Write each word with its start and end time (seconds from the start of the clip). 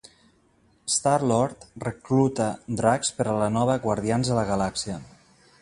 Star-Lord 0.93 1.67
recluta 1.87 2.49
Drax 2.81 3.15
per 3.21 3.29
a 3.35 3.39
la 3.43 3.53
nova 3.61 3.79
Guardians 3.87 4.33
de 4.33 4.41
la 4.43 4.51
Galàxia. 4.53 4.99